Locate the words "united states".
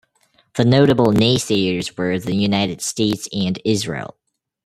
2.35-3.29